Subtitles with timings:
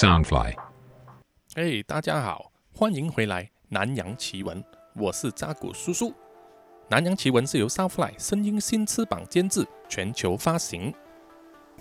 [0.00, 0.54] Soundfly。
[1.56, 4.58] 哎，大家好，欢迎回来《南洋奇闻》，
[4.94, 6.08] 我是扎古叔叔。
[6.88, 10.94] 《南洋奇闻》是由 Soundfly 声音新翅膀监制，全球发行。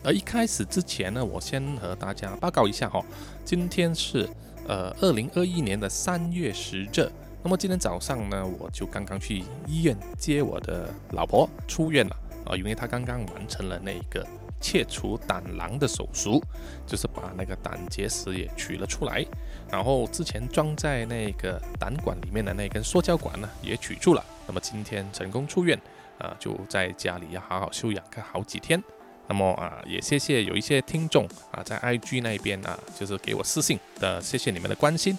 [0.03, 3.01] 而一开始之前呢，我先和大家报告一下哈，
[3.45, 4.29] 今天是
[4.67, 7.09] 呃二零二一年的三月十日。
[7.41, 12.17] 那么今天早上呢，我就刚刚去医院接我的老婆出院了
[12.47, 14.27] 啊，因为她刚刚完成了那个
[14.59, 16.41] 切除胆囊的手术，
[16.85, 19.25] 就是把那个胆结石也取了出来，
[19.71, 24.23] 然后之前装在那个胆管里面的那根塑胶管呢也取出了。
[24.47, 25.79] 那么今天成功出院
[26.17, 28.81] 啊，就在家里要好好休养个好几天。
[29.27, 35.15] 那么啊，也谢谢有一些听众啊，在 IG 那边啊，就是给我私信的，谢谢你们的关心。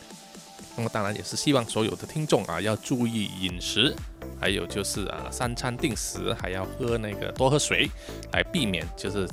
[0.77, 3.95] 那么当然也是希望所有的听众啊，要注意饮食，
[4.41, 7.89] 还有就是啊，三餐定时，还要喝那个多喝水，
[8.33, 9.29] 来避免就是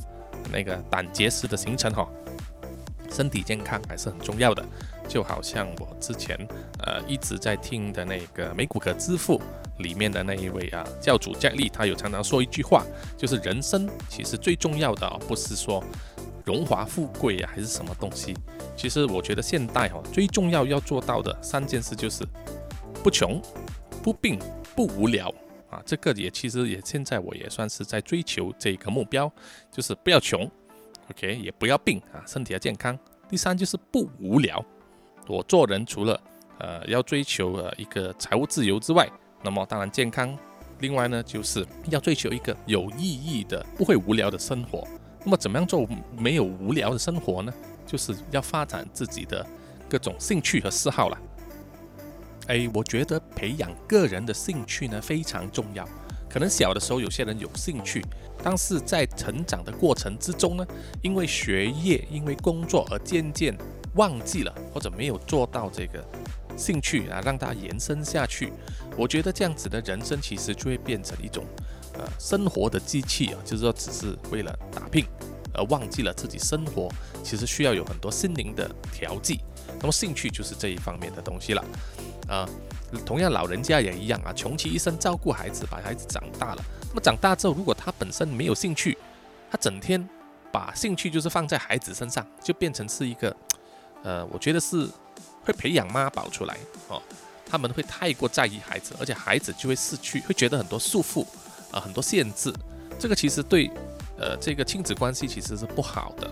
[0.51, 2.07] 那个胆结石的形成哈。
[3.09, 4.65] 身体健康还是很重要的，
[5.07, 6.37] 就好像我之前
[6.79, 9.41] 呃一直在听的那个美股可支付。
[9.77, 12.83] 里面的那一位啊，教主佳丽，他有常常说一句话，
[13.15, 15.83] 就是人生其实最重要的，不是说
[16.47, 18.33] 荣华富贵啊，还是什么东西。
[18.77, 22.25] 其实我觉得现代哈，最重要要做到的三件事就是
[23.03, 23.41] 不穷、
[24.01, 24.39] 不病、
[24.73, 25.27] 不无聊
[25.69, 25.83] 啊。
[25.85, 29.29] 这个也其实也现在我也算是在追求这个目标，
[29.69, 30.49] 就是不要穷
[31.11, 32.97] ，OK，也不要病啊，身体要健康。
[33.27, 34.63] 第三就是不无聊。
[35.27, 36.17] 我做人除了
[36.59, 39.05] 呃要追求呃一个财务自由之外，
[39.43, 40.33] 那么当然健康，
[40.79, 44.87] 另外呢，就是要追求一个有意义的、不会无聊的生活。
[45.27, 45.85] 那么怎么样做
[46.17, 47.53] 没有无聊的生活呢？
[47.85, 49.45] 就是要发展自己的
[49.89, 51.17] 各种兴趣和嗜好了。
[52.47, 55.85] 哎，我觉得培养个人的兴趣呢非常重要。
[56.29, 58.01] 可能小的时候有些人有兴趣，
[58.41, 60.65] 但是在成长的过程之中呢，
[61.01, 63.53] 因为学业、因为工作而渐渐
[63.95, 66.01] 忘记了，或者没有做到这个。
[66.55, 68.51] 兴趣啊，让它延伸下去。
[68.97, 71.43] 我觉得这样子的人生其实就会变成一种
[71.97, 75.05] 呃生活的机器啊，就是说只是为了打拼，
[75.53, 76.89] 而忘记了自己生活
[77.23, 79.39] 其实需要有很多心灵的调剂。
[79.79, 81.65] 那么兴趣就是这一方面的东西了
[82.27, 82.47] 啊。
[83.05, 86.63] 同样老人家也一样啊，穷其一生照顾孩子，把孩子长大了。
[86.89, 88.97] 那么长大之后，如果他本身没有兴趣，
[89.51, 90.07] 他整天
[90.51, 93.35] 把兴趣就是放在孩子身上，就变成是一个
[94.03, 94.89] 呃，我觉得是。
[95.43, 96.57] 会培养妈宝出来
[96.89, 97.01] 哦，
[97.49, 101.25] 他们会太过在意孩子，而且孩子就会失去，会觉得很多束缚
[101.71, 102.53] 啊，很多限制。
[102.99, 103.69] 这个其实对
[104.17, 106.29] 呃这个亲子关系其实是不好的。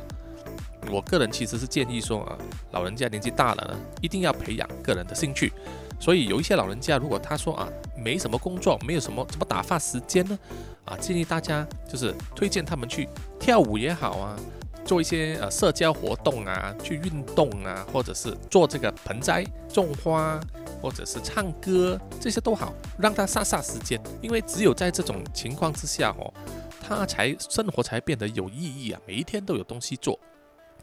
[0.91, 2.37] 我个人其实是建议说啊，
[2.71, 5.51] 老人家年纪大了呢，一定要培养个人的兴趣。
[5.99, 10.37] 所以有一些老人家，如果他说啊没什么工作，没有什么怎么打发时间呢？
[10.85, 13.07] 啊，建议大家就是推荐他们去
[13.39, 14.37] 跳舞也好啊。
[14.85, 20.39] 做一些呃社交活动啊，去运动啊，或者是做这个盆栽种花，
[20.79, 23.99] 或者是唱歌，这些都好，让他杀杀时间。
[24.21, 26.31] 因为只有在这种情况之下哦，
[26.79, 30.19] 他才生活才变得有意义啊，每一天都有东西做。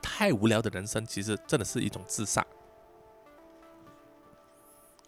[0.02, 2.44] 太无聊的人生，其实真的是一种自杀。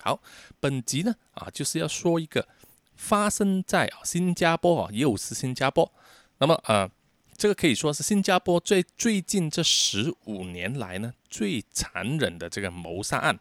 [0.01, 0.21] 好，
[0.61, 2.47] 本集呢啊就是要说一个
[2.95, 5.93] 发生在新加坡啊，又是新加坡。
[6.39, 6.89] 那么呃。
[7.37, 13.39] 这个可以说是新加坡最最近这十五年来呢最残忍的这个谋杀案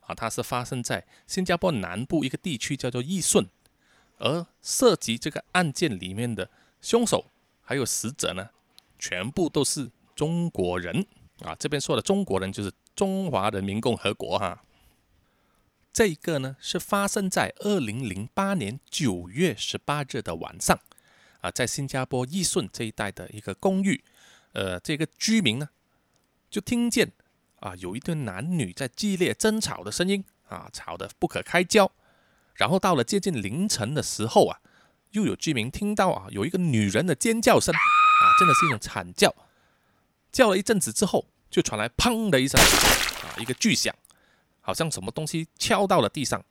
[0.00, 3.46] 啊，它是发生在新加坡南部一个地区叫做义顺，
[4.18, 7.26] 而涉及这个案件里面的凶手
[7.62, 8.50] 还有死者呢，
[8.98, 11.06] 全部都是中国人
[11.40, 11.54] 啊。
[11.58, 14.62] 这边说的中国人就是中华人民共和国哈。
[15.92, 20.78] 这个呢是发生在二零零八年九月十八日的晚上。
[21.40, 24.02] 啊，在新加坡义顺这一带的一个公寓，
[24.52, 25.68] 呃，这个居民呢，
[26.50, 27.12] 就听见
[27.60, 31.90] 啊，有一对男女在激烈争吵的声音啊，吵得不可开交。
[32.54, 34.60] 然后到了接近凌晨的时候啊，
[35.10, 39.34] 又有居民听到啊，有一个女人的尖叫声啊，真的是一种惨叫。
[40.32, 43.94] 叫了一阵子之后，就传来砰的一声啊，一个巨响，
[44.60, 46.44] 好像什么东西敲到了地上。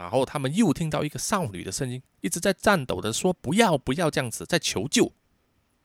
[0.00, 5.12] 然后他们又听到一个少女的声音，一直在颤抖的说：“不要，不要这样子，在求救。”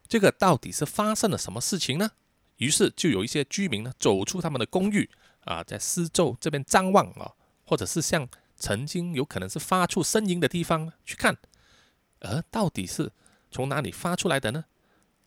[0.07, 2.11] 这个到底是发生了什么事情呢？
[2.57, 5.09] 于是就有一些居民呢走出他们的公寓
[5.45, 7.31] 啊，在四周这边张望啊，
[7.65, 11.35] 或者是向曾经有可能是发出声音的地方去看，
[12.19, 13.11] 而到底是
[13.49, 14.65] 从哪里发出来的呢？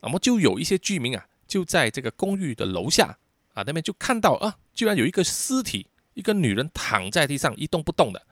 [0.00, 3.18] 那么就有一些居民啊，就在这个公寓的楼下
[3.54, 8.24] 啊那边就看到啊，居然有一个尸体，一个女人躺在地上一动不动的。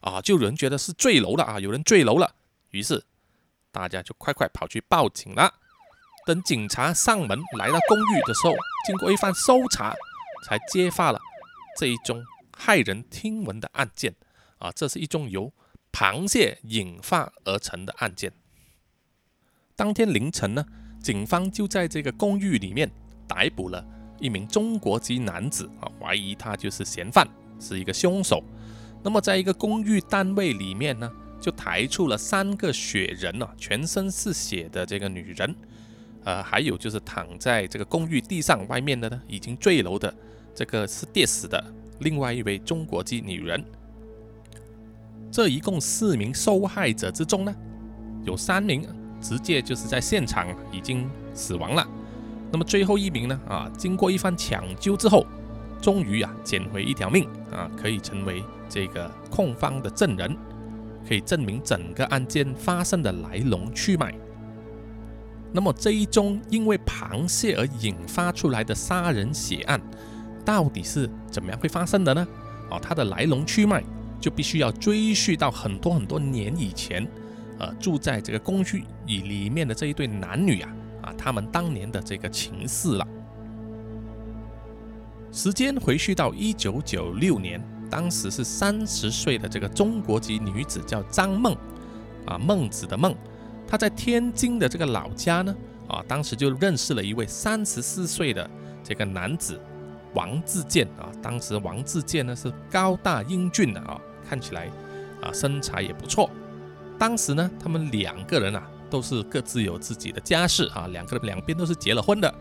[0.00, 2.34] 啊，就有人觉得是坠楼了啊，有人坠楼了，
[2.70, 3.04] 于是
[3.72, 5.54] 大家就快快跑去报警了。
[6.24, 8.54] 等警察上门来到公寓的时候，
[8.86, 9.94] 经过一番搜查，
[10.44, 11.20] 才揭发了
[11.78, 14.14] 这一宗骇人听闻的案件。
[14.58, 15.52] 啊，这是一宗由
[15.92, 18.32] 螃蟹引发而成的案件。
[19.76, 20.64] 当天凌晨呢，
[21.00, 22.90] 警方就在这个公寓里面
[23.28, 23.84] 逮捕了
[24.18, 27.28] 一名中国籍男子啊，怀疑他就是嫌犯，
[27.60, 28.42] 是一个凶手。
[29.06, 31.08] 那么，在一个公寓单位里面呢，
[31.40, 35.54] 就抬出了三个雪人啊，全身是血的这个女人，
[36.24, 40.12] 呃，还有就是躺在这个公寓地上外面的呢，已经坠楼的
[40.56, 41.64] 这个是跌死的
[42.00, 43.64] 另外一位中国籍女人。
[45.30, 47.54] 这一共四名受害者之中呢，
[48.24, 48.84] 有三名。
[49.18, 51.88] 直接就是在现场已经死亡了。
[52.52, 53.40] 那么最后一名呢？
[53.48, 55.26] 啊，经过一番抢救之后，
[55.80, 60.36] 终于啊捡回一条命啊，可以成为这个控方的证人，
[61.08, 64.14] 可以证明整个案件发生的来龙去脉。
[65.52, 69.80] 那么这一宗因为螃蟹而引发出来的杀人血案，
[70.44, 72.26] 到底是怎么样会发生的呢？
[72.70, 73.82] 啊，它的来龙去脉
[74.20, 77.06] 就必须要追溯到很多很多年以前。
[77.58, 80.70] 呃，住在这个公寓里里面的这一对男女啊，
[81.04, 83.08] 啊，他们当年的这个情事了。
[85.32, 87.58] 时间回去到一九九六年，
[87.90, 91.56] 当时是三十岁的这个中国籍女子叫张梦，
[92.26, 93.14] 啊，孟子的孟，
[93.66, 95.54] 她在天津的这个老家呢，
[95.88, 98.48] 啊，当时就认识了一位三十四岁的
[98.82, 99.60] 这个男子
[100.14, 104.70] 王自健啊，当时王自健呢是高大英俊的啊，看起来
[105.22, 106.30] 啊身材也不错。
[106.98, 112.34] 当时呢，他们两个人啊，都是各自有自己的家室啊，两个人两边都是结了婚的。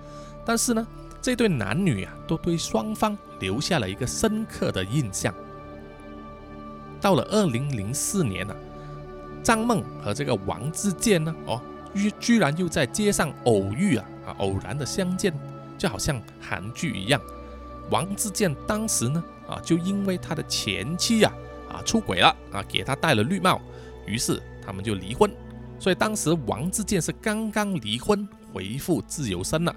[0.46, 0.88] 但是呢，
[1.22, 5.32] 这对男女啊，都对双方留下了一个深刻的印象。
[7.00, 8.56] 到了二零零四年呢，
[9.44, 11.62] 张梦和这个王自健呢，哦，
[11.94, 15.32] 居居然又在街上偶遇啊，啊，偶然的相见，
[15.78, 17.22] 就好像韩剧一样。
[17.92, 21.32] 王自健当时呢，啊，就因为他的前妻呀，
[21.70, 23.62] 啊，出轨了啊，给他戴了绿帽。
[24.08, 25.32] 于是他们就离婚，
[25.80, 29.76] 所以当时王自健是刚刚离婚，回复自由身了，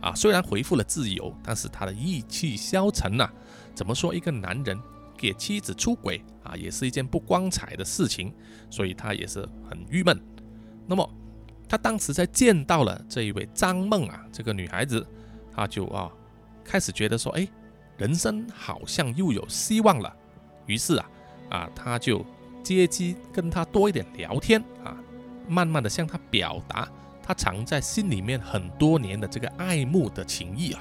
[0.00, 3.28] 啊虽然回复了自由，但是他的意气消沉呐。
[3.74, 4.14] 怎么说？
[4.14, 4.78] 一个男人
[5.16, 8.32] 给妻子出轨啊，也是一件不光彩的事情，
[8.70, 10.20] 所以他也是很郁闷。
[10.86, 11.08] 那么
[11.68, 15.06] 他当时在见到了这一位张梦啊，这个女孩子，
[15.54, 16.10] 他就啊
[16.64, 17.46] 开始觉得说，哎，
[17.96, 20.14] 人生好像又有希望了。
[20.66, 21.10] 于是啊，
[21.50, 22.24] 啊，他就。
[22.60, 24.94] 借机跟他多一点聊天啊，
[25.48, 26.86] 慢慢的向他表达
[27.28, 30.80] 他藏在心里面很多年的这个爱慕的情谊啊。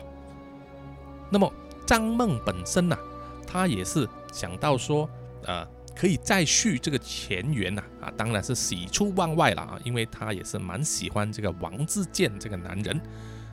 [1.30, 1.52] 那么
[1.86, 2.98] 张梦本身呢，
[3.46, 5.10] 他也是想到说，
[5.44, 12.98] 呃，可以再续这个前缘呐啊，当然是喜出望外了啊，因为他也是蛮喜欢这个王自健这个男人。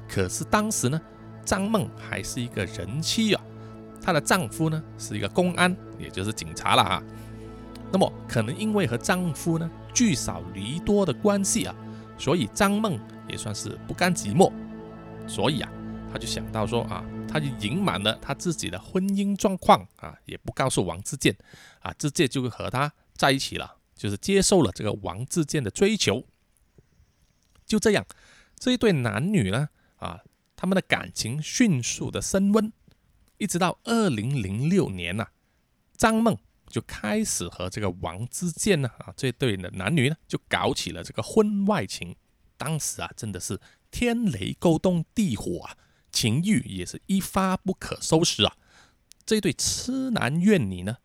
[0.08, 1.00] 可是当时呢，
[1.44, 3.42] 张梦还是一个人妻啊，
[4.00, 7.02] 她的丈夫呢是一个公安，也就是警察了啊。
[7.90, 11.74] 那么可能因为和丈夫呢聚少离多的关系啊，
[12.16, 14.52] 所以张梦也算是不甘寂寞，
[15.26, 15.70] 所以啊，
[16.12, 21.36] 他就想到说啊，他就隐瞒了他自己的婚姻状况啊，也不告诉王自健
[21.80, 26.24] 啊，自健就和他在一起了，就是接受了这个王自健的追求。
[27.66, 28.06] 就这样，
[28.56, 30.20] 这一对男女呢啊，
[30.54, 32.72] 他们的感情迅速的升温，
[33.38, 35.28] 一直到二零零六年呐，
[35.96, 36.38] 张梦。
[36.74, 42.16] 就开始和这个王自健呢啊这对的男女呢就搞起了这个婚外情，
[42.56, 43.60] 当时啊真的是
[43.92, 45.76] 天雷勾动地火啊，
[46.10, 48.56] 情欲也是一发不可收拾啊。
[49.24, 50.96] 这对痴男怨女呢，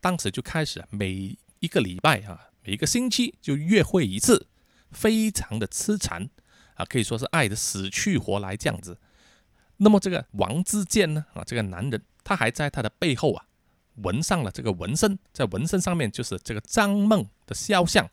[0.00, 4.46] 当时就开始每一个礼拜啊，每一个星期就约会一次，
[4.92, 6.30] 非常的痴缠
[6.74, 8.96] 啊，可以说是爱的死去活来这样子。
[9.78, 13.45] 那么这个王自健呢啊这个男人，他还在他的背后啊。
[13.96, 18.08] 纹上了这个纹身，在纹身上面就是这个张梦的肖像，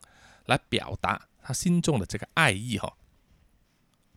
[0.45, 2.93] 来表达他心中的这个爱意哈。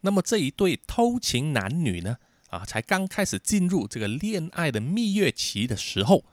[0.02, 2.18] 那么这一对偷情男女呢，
[2.50, 6.25] 啊，才刚开始进入这个恋爱的蜜月期的时候，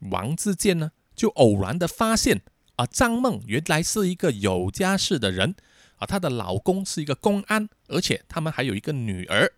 [0.00, 2.40] 王自健呢就偶然的发现
[2.76, 5.54] 啊，张梦原来是一个有家室的人
[5.96, 9.52] 啊，她的老公是一个公安，而且他们还有一个女儿，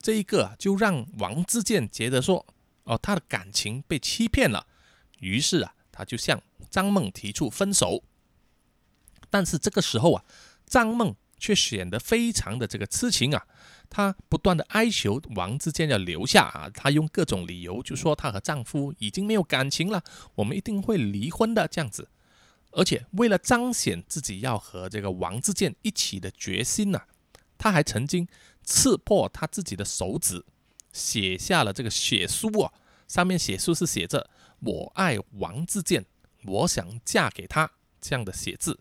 [0.00, 2.46] 这一个就让王自健觉得说。
[2.84, 4.66] 哦，他的感情被欺骗了，
[5.20, 8.02] 于是啊，他就向张梦提出分手。
[9.30, 10.24] 但是这个时候啊，
[10.66, 13.46] 张梦却显得非常的这个痴情啊，
[13.88, 20.02] 她不断的哀求王自健要留下啊，她用各种理由就说她和丈夫已经没有感情了，
[20.36, 22.10] 我们一定会离婚的这样子。
[22.72, 27.02] 而且为了彰显自己要和这个王自健一起的决心呐，
[27.58, 28.26] 她还曾经
[28.64, 30.44] 刺破他自己的手指，
[30.92, 32.72] 写下了这个血书啊，
[33.08, 34.30] 上面写书是写着
[34.60, 36.04] “我爱王自健，
[36.44, 37.70] 我想嫁给他”
[38.00, 38.78] 这样的写字。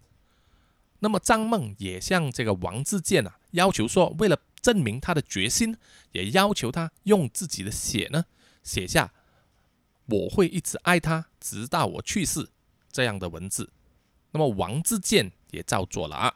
[1.00, 5.76] 那么张梦也向这个王自健啊要求说，为了证明他的决心，
[6.12, 8.26] 也要求他用自己的血呢
[8.64, 9.12] 写下
[10.06, 12.50] “我会一直爱他，直到我去世”
[12.92, 13.72] 这样的文字。
[14.32, 16.36] 那么王自健也照做了啊。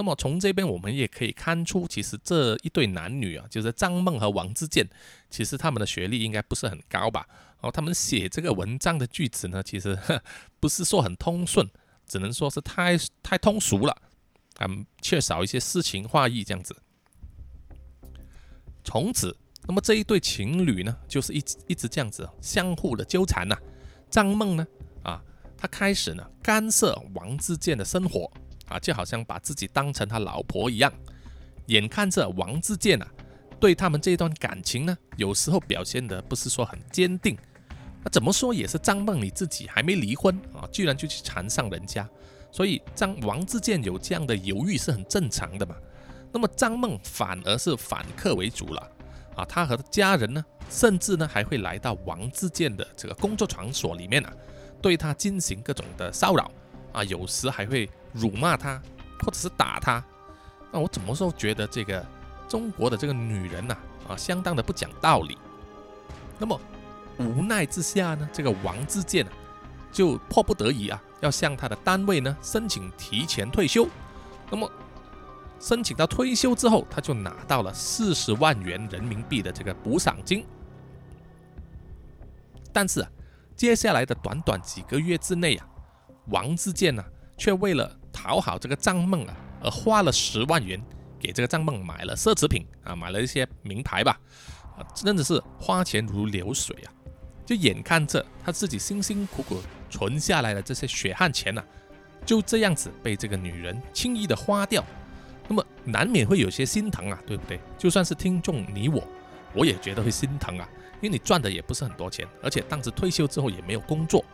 [0.00, 4.88] 那么从这边我们也可以看出，其实这一对男女啊，就是张梦和王自健，
[5.28, 7.28] 其实他们的学历应该不是很高吧？
[7.60, 9.98] 哦，他们写这个文章的句子呢，其实
[10.58, 11.68] 不是说很通顺。
[12.06, 13.94] 只能说是太太通俗了，
[14.60, 16.74] 嗯，缺少一些诗情画意这样子。
[18.82, 19.36] 从此，
[19.68, 23.54] 那么这一对情侣呢，就是一一直这样子相互的纠缠呐。
[24.08, 24.66] 张梦呢，
[25.04, 25.22] 啊，
[25.58, 28.32] 他开始呢干涉王自健的生活
[28.70, 30.90] 啊，就好像把自己当成他老婆一样。
[31.66, 33.06] 眼看着王自健啊，
[33.60, 37.36] 对他们这段感情呢，有时候表现的不是说很坚定。
[38.02, 42.08] 那怎么说也是张梦你自己还没离婚啊，居然就去缠上人家，
[42.50, 45.76] 所以张王自健有这样的犹豫是很正常的嘛。
[46.32, 48.90] 那么张梦反而是反客为主了
[49.36, 54.32] 啊，他和家人呢，甚至呢还会来到王自健的这个工作场所里面啊，
[54.80, 56.50] 对他进行各种的骚扰
[56.92, 58.80] 啊，有时还会辱骂他
[59.20, 60.02] 或者是打他。
[60.72, 62.04] 那我怎么说觉得这个
[62.48, 63.76] 中国的这个女人呐
[64.08, 65.38] 啊，相当的不讲道理。
[66.38, 66.60] 那么。
[67.18, 69.32] 无奈之下呢，这个王自健啊，
[69.92, 73.86] 就迫不得已啊，要向他的单位呢申请提前退休。
[74.50, 74.70] 那么
[75.60, 80.46] 申请到退休之后，他就拿到了四十万元人民币的这个补偿金。
[82.72, 83.10] 但是啊，
[83.54, 85.68] 接下来的短短几个月之内啊，
[86.30, 87.04] 王自健呢，
[87.36, 90.80] 却为了讨好这个张梦啊，而花了十万元
[91.18, 94.18] 给这个张梦买了奢侈品啊，买了一些名牌吧，
[94.76, 96.92] 啊，真的是花钱如流水啊。
[97.44, 99.60] 就眼看着他自己辛辛苦苦
[99.90, 101.62] 存下来的这些血汗钱呐，
[102.24, 104.84] 就这样子被这个女人轻易的花掉，
[105.48, 107.58] 那么难免会有些心疼啊，对不对？
[107.76, 109.02] 就算是听众你我，
[109.52, 110.68] 我也觉得会心疼啊，
[111.00, 114.24] 因为你赚的也不是很多钱，而且当时退休之后也没有工作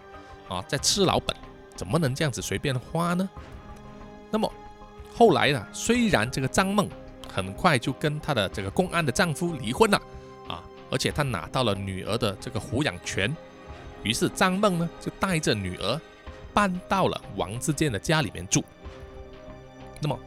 [0.46, 1.34] 啊，在吃老本，
[1.76, 3.28] 怎么能这样子随便花呢？
[4.30, 4.52] 那么
[5.14, 6.88] 后来呢，虽然这个张梦
[7.32, 10.00] 很快就跟她的这个公安的丈夫离婚了。
[10.48, 13.34] 啊而且她拿到了女儿的这个抚养权，
[14.02, 16.00] 于是张梦呢就带着女儿
[16.54, 18.64] 搬到了王自健的家里面住。
[20.00, 20.18] 那么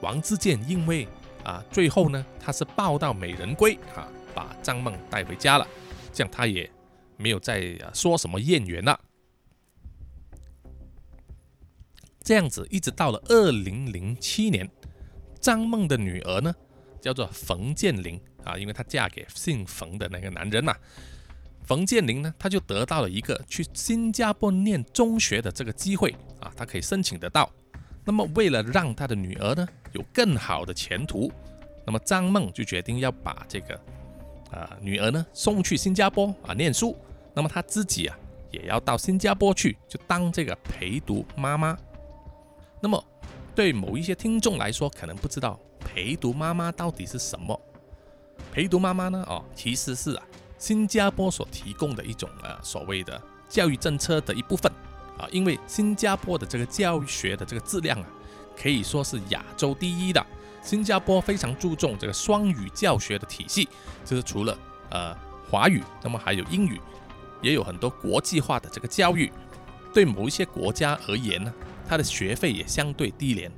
[0.00, 1.06] 王自健因为
[1.44, 5.66] 啊最后呢他是抱到美人归啊，把张梦带回家了，
[6.12, 6.68] 这样他也
[7.16, 8.98] 没有再说什么艳缘了。
[12.28, 14.70] 这样子一直到了二零零七年，
[15.40, 16.54] 张梦的女儿呢
[17.00, 18.20] 叫做冯建玲。
[18.44, 20.76] 啊，因为她嫁给姓冯的那个男人嘛，
[21.64, 27.50] 冯建林呢，他就得到了一个去新加坡念中学的这个机会啊，他可以申请得到。
[28.04, 31.32] 那么为了让他的女儿呢有更好的前途，
[31.86, 33.74] 那么张梦就决定要把这个
[34.50, 36.94] 啊女儿呢送去新加坡啊念书。
[37.32, 38.14] 那么他自己啊
[38.50, 41.74] 也要到新加坡去，就当这个陪读妈妈。
[42.80, 43.02] 那么
[43.54, 47.60] 对某一些听众来说，可能不知道陪读妈妈到底是什么。
[48.52, 49.24] 陪读妈妈呢？
[49.28, 50.22] 哦，其实是啊，
[50.58, 54.70] 新加坡所提供的一种呃所谓的教育政策的一部分
[55.18, 55.26] 啊。
[55.30, 58.06] 因为新加坡的这个教学的这个质量啊，
[58.56, 60.24] 可以说是亚洲第一的。
[60.62, 63.68] 新加坡非常注重这个双语教学的体系，
[64.04, 64.58] 就是除了
[64.90, 65.16] 呃
[65.50, 66.80] 华语，那么还有英语，
[67.40, 69.32] 也有很多国际化的这个教育。
[69.94, 71.52] 对某一些国家而言呢，
[71.88, 73.50] 它的学费也相对低廉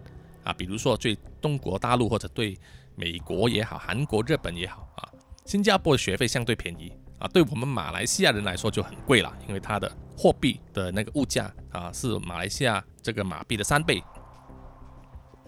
[0.45, 0.53] 啊。
[0.53, 2.57] 比如说对中国大陆或者对。
[2.97, 5.09] 美国也好，韩国、日本也好啊，
[5.47, 14.03] 新加坡的学费相对便宜啊，对我们马来西亚人来说就很贵了，因为它的货币的那个物价啊是马来西亚这个马币的三倍。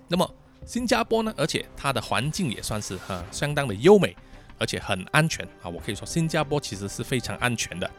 [0.09, 0.35] 那么
[0.65, 4.17] 新加坡呢，而且它的环境也算是哈相当的优美，
[4.57, 7.91] 而且很安全啊，我可以说新加坡其实是非常安全的。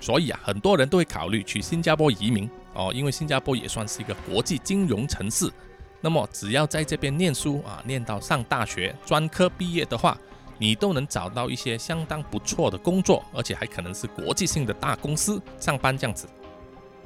[0.00, 5.52] 所以啊，很多人都会考虑去新加坡移民哦，因为新加坡也算是一个国际金融城市。
[6.00, 10.16] 那么只要在这边念书啊，念到上大学专科毕业的话，
[10.56, 16.28] 你都能找到一些相当不错的工作，而且还可能是国际性的大公司上班这样子。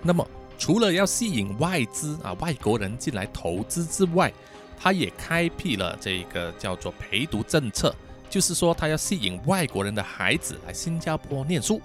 [0.02, 0.26] 那么
[0.59, 4.31] 除了要吸引外资啊外国人进来投资之外，
[4.79, 7.95] 他也开辟了这个叫做陪读政策，
[8.29, 11.81] 就是说他要吸引外国人的孩子来新加坡念书。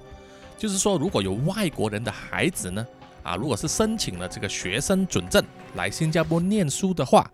[0.58, 2.86] 就是说如果有外国人的孩子呢？
[3.28, 5.44] 啊，如果是申请了这个学生准证
[5.76, 7.30] 来新加坡念书的话，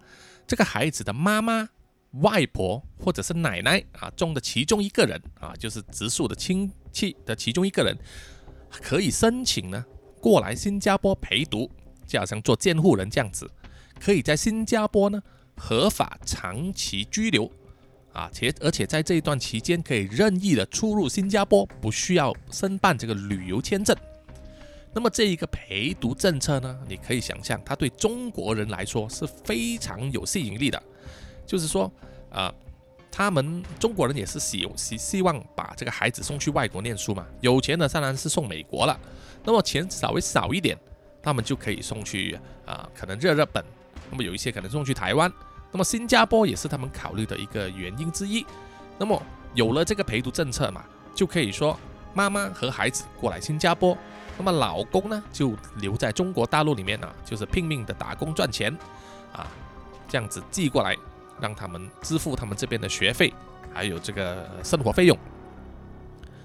[0.47, 1.69] 这个孩子的妈妈、
[2.21, 7.95] 外婆或者是奶奶啊中的其中一个人啊，就是直属的亲戚的其中一个人，
[8.71, 9.85] 可以申请呢
[10.19, 11.69] 过来新加坡陪读，
[12.07, 13.47] 就好像做监护人这样子，
[13.99, 15.21] 可以在新加坡呢
[15.55, 17.51] 合法长期居留。
[18.13, 23.95] 啊，且而且在这一段期间可以任意的出入新加坡，不需要申办这个旅游签证。
[24.93, 30.81] 那么这一个陪读政策呢，你可以想象，它对中国人来说是非常有吸引力的。
[31.45, 31.91] 就是说，
[32.31, 32.53] 啊，
[33.11, 37.25] 他们中国人也是希希希望把这个孩子送去外国念书嘛。
[37.41, 38.97] 有钱的当然是送美国了，
[39.43, 40.77] 那么钱稍微少一点，
[41.21, 43.63] 他们就可以送去啊，可能热日本，
[44.09, 45.31] 那么有一些可能送去台湾。
[45.71, 48.45] 那么新加坡也是他们考虑的一个原因之一。
[48.97, 49.21] 那么
[49.55, 50.85] 有了这个陪读政策嘛，
[51.15, 51.77] 就可以说
[52.13, 53.97] 妈妈和孩子过来新加坡，
[54.37, 58.75] 那么老公呢就留在中国大陆里面啊，就是拼命的打工赚钱
[59.31, 59.47] 啊，
[60.07, 60.97] 这样子寄过来，
[61.39, 63.33] 让他们支付他们这边的学费，
[63.73, 65.17] 还有这个生活费用。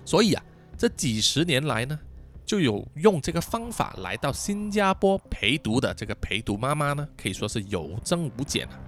[0.05, 0.43] 所以啊，
[0.77, 1.99] 这几十年来呢，
[2.45, 8.79] 就有用这个方法来到新加坡陪读的这个陪读妈妈呢，可以说是有增无减啊。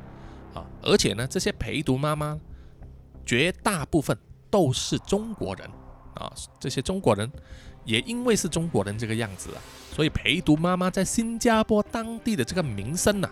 [0.54, 2.38] 啊，而且呢，这些陪读妈妈
[3.24, 4.16] 绝大部分
[4.50, 5.70] 都是中国人
[6.14, 6.32] 啊。
[6.58, 7.30] 这些中国人
[7.90, 9.58] 也因为是中国人这个样子啊，
[9.94, 13.28] 所以陪读妈妈在新加坡当地的这个名声呢，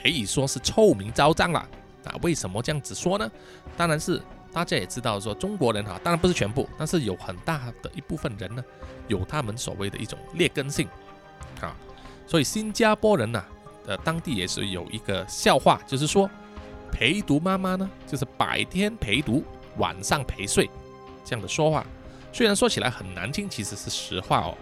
[0.00, 1.58] 可以说是臭名昭彰了
[2.04, 2.14] 啊。
[2.22, 3.30] 为什么这样子说呢？
[3.76, 8.64] 当然是大家也知道，说中国人哈，当然不是全部，但是有很大的一部分人呢，
[9.08, 10.88] 有他们所谓的一种劣根性
[11.60, 11.76] 啊。
[12.26, 13.44] 所以新加坡人呢，
[13.86, 16.30] 呃，当地也是有一个笑话，就是说。
[16.92, 19.44] 陪读妈妈呢，就是白天陪读，
[19.78, 20.68] 晚上陪睡，
[21.24, 21.86] 这样的说话，
[22.32, 24.56] 虽然说起来很难听，其实是实话哦。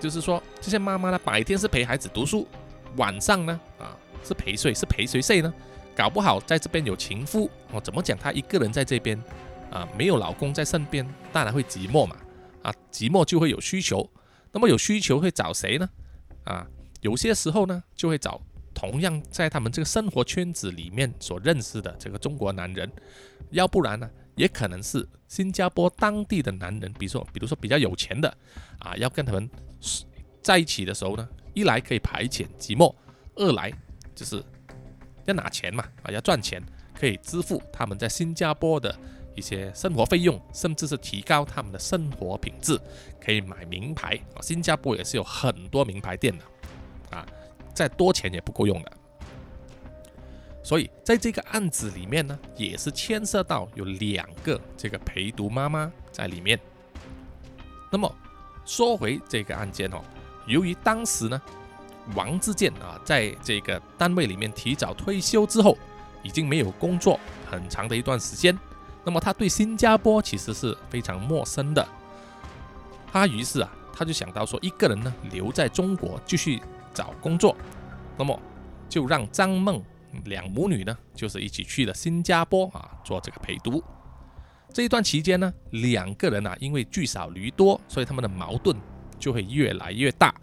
[0.00, 2.46] 就是说，这些妈妈呢，白天是陪孩子读书，
[2.96, 5.52] 晚上呢，啊，是陪睡，是陪谁睡呢？
[5.96, 7.80] 搞不好在这边有情夫哦。
[7.80, 8.16] 怎么讲？
[8.16, 9.20] 她一个人在这边，
[9.70, 12.16] 啊，没有老公在身边，当然会寂寞嘛。
[12.62, 14.08] 啊，寂寞就会有需求，
[14.52, 15.88] 那么有需求会找谁呢？
[16.44, 16.66] 啊，
[17.00, 18.40] 有些时候呢，就会找。
[18.74, 22.88] 同样在他们这个生活圈子里面所认识的这个中国男人，
[23.50, 28.34] 要不然呢，也可能是新加坡当地的男人，比如说，比如说比较有钱的
[28.78, 29.50] 啊，要跟他们
[30.40, 32.94] 在一起的时候呢，一来可以排遣寂寞，
[33.34, 33.72] 二来
[34.14, 34.42] 就是
[35.26, 36.62] 要拿钱嘛，啊，要赚钱，
[36.94, 38.96] 可以支付他们在新加坡的
[39.34, 42.80] 一些生活费用，甚至是提高他们的生活品质，
[43.20, 47.26] 可以买名牌啊，新加坡也是有很多名牌店的啊。
[47.74, 48.92] 再多钱也不够用的，
[50.68, 56.60] 所以在这个案子里面呢，也是牵涉到有两个这个陪读妈妈在里面。
[57.90, 58.14] 那么
[58.66, 60.02] 说回这个案件哦，
[60.46, 61.40] 由于当时呢，
[62.14, 65.74] 王志健啊，在这个单位里面提早退休之后，
[66.22, 67.18] 已经没有工作
[67.50, 68.54] 很长的一段时间，
[69.04, 71.88] 那么他对新加坡其实是非常陌生的。
[73.10, 76.60] 他于是啊，他就想到说，一个人呢留在中国继续。
[76.94, 77.56] 找工作，
[78.16, 78.36] 那么
[78.88, 79.80] 就让张梦
[80.24, 83.82] 两母女呢，就是一起去了新加坡啊，做这个陪读。
[84.72, 88.76] 这一段期间呢，两个人啊，因为聚少离多，所以他们的矛盾
[89.18, 90.34] 就会越来越大。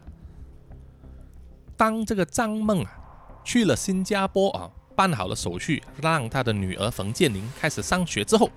[1.78, 2.91] 当这个张梦啊
[3.43, 8.49] 去了新加坡啊，办好了手续，让他的女儿冯建宁开始上学之后，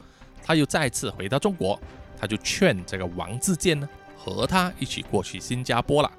[0.43, 1.79] 他又再次回到中国，
[2.17, 6.11] 他就劝这个王自健呢，和他一起过去新加坡了。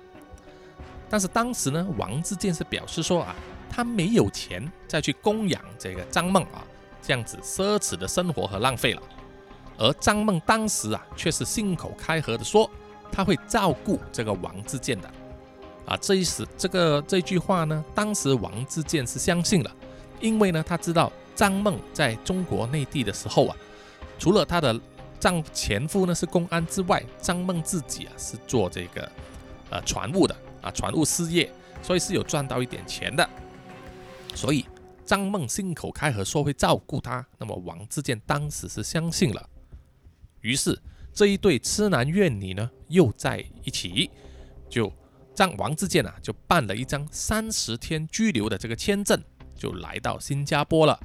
[1.09, 3.35] 但是当时呢，王自健是表示说啊，
[3.69, 6.63] 他没有钱再去供养这个张梦啊，
[7.01, 9.01] 这样子奢侈的生活和浪费了。
[9.77, 12.69] 而张梦当时啊，却是信口开河的说，
[13.11, 15.09] 他会照顾这个王自健的。
[15.85, 19.71] 啊，这一时这个这句话呢，当时王自健是相信了，
[20.19, 23.55] 因为呢，他知道张梦在中国内地的时候啊，
[24.17, 24.77] 除了他的
[25.19, 29.09] 丈前夫呢是公安之外，张梦自己啊是做这个
[29.69, 30.35] 呃船务的。
[30.61, 31.49] 啊，船务事业，
[31.81, 33.25] 所以是有赚到一点钱的。
[34.35, 34.65] 所以
[35.05, 39.49] 张梦信口开河说会照顾他，那么王志健当时是相信了。
[40.41, 40.79] 于是
[41.13, 44.09] 这一对痴男怨女呢，又在一起，
[44.69, 44.91] 就
[45.35, 49.21] 让王志健啊，就办了一张三十天拘留的这个签证，
[49.55, 50.99] 就来到新加坡了。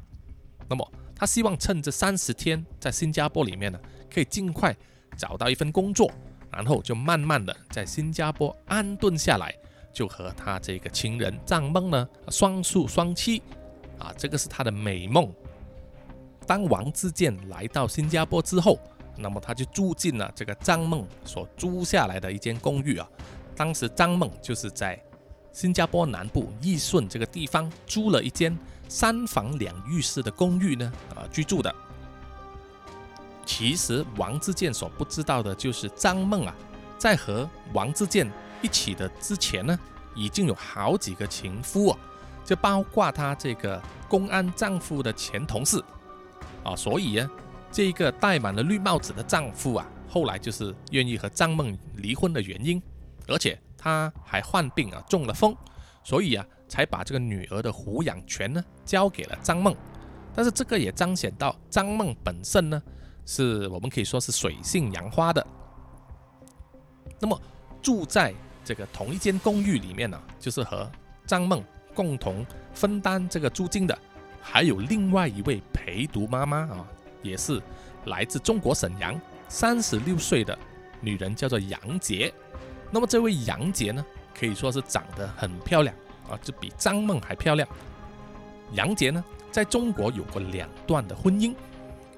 [0.68, 3.80] 那么他希望趁这三十天在新加坡里面呢，
[4.12, 4.76] 可以尽快
[5.16, 6.10] 找到一份工作。
[6.52, 9.52] 然后就慢慢的在新加坡安顿下来，
[9.94, 13.40] 就和他这个情人张梦呢双宿双栖，
[13.98, 15.32] 啊，这个是他的美梦。
[16.46, 18.78] 当王自健来到新加坡之后，
[19.16, 23.08] 那么他就住进了这个张梦所租下来的一间公寓啊。
[23.56, 25.00] 当时张梦就是在
[25.52, 31.72] 新加坡南部义顺这个地方租了一间三房两浴室的公寓呢，啊居住的。
[33.46, 36.54] 其实王自健所不知道的就是张梦啊，
[36.98, 38.28] 在和王自健
[38.64, 39.78] 一起的之前呢，
[40.14, 41.98] 已经有好几个情夫啊，
[42.46, 45.78] 就包括她这个公安丈夫的前同事
[46.64, 47.30] 啊，所以啊，
[47.70, 52.82] 这个戴满了绿帽子的丈夫啊，后来就是愿意和张梦离婚的原因，
[53.28, 55.54] 而且他还患病啊，中了风，
[56.02, 59.76] 所以啊，才把这个女儿的抚养权呢交给了张梦，
[60.34, 62.82] 但是这个也彰显到张梦本身呢。
[63.26, 65.46] 是我们可以说是水性杨花的。
[67.18, 67.40] 那么
[67.80, 70.90] 住在这个同一间公寓里面呢，就是和
[71.26, 71.62] 张梦
[71.94, 73.96] 共同分担这个租金的，
[74.40, 76.86] 还有另外一位陪读妈妈啊，
[77.22, 77.60] 也是
[78.06, 80.58] 来自中国沈阳，三十六岁的
[81.00, 82.32] 女人，叫做杨洁。
[82.90, 84.04] 那么这位杨洁呢，
[84.38, 85.94] 可以说是长得很漂亮
[86.28, 87.68] 啊，就比张梦还漂亮。
[88.72, 91.54] 杨洁呢，在中国有过两段的婚姻。